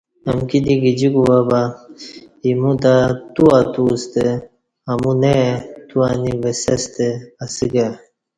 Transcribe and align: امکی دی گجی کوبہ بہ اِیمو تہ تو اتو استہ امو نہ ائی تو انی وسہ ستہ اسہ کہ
امکی 0.29 0.59
دی 0.65 0.73
گجی 0.83 1.09
کوبہ 1.13 1.39
بہ 1.49 1.61
اِیمو 2.43 2.71
تہ 2.81 2.93
تو 3.33 3.43
اتو 3.57 3.83
استہ 3.95 4.25
امو 4.91 5.11
نہ 5.21 5.31
ائی 5.39 5.49
تو 5.87 5.97
انی 6.09 6.33
وسہ 6.41 6.75
ستہ 6.83 7.07
اسہ 7.43 7.65
کہ 7.73 7.87